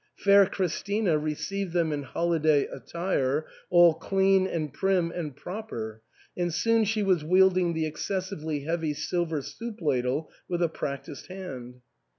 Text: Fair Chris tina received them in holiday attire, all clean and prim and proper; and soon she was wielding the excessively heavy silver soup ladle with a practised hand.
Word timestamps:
Fair 0.15 0.47
Chris 0.47 0.81
tina 0.81 1.15
received 1.19 1.73
them 1.73 1.91
in 1.91 2.01
holiday 2.01 2.63
attire, 2.65 3.45
all 3.69 3.93
clean 3.93 4.47
and 4.47 4.73
prim 4.73 5.11
and 5.11 5.35
proper; 5.35 6.01
and 6.35 6.51
soon 6.51 6.83
she 6.85 7.03
was 7.03 7.23
wielding 7.23 7.73
the 7.73 7.85
excessively 7.85 8.61
heavy 8.61 8.95
silver 8.95 9.43
soup 9.43 9.79
ladle 9.79 10.31
with 10.49 10.63
a 10.63 10.69
practised 10.69 11.27
hand. 11.27 11.81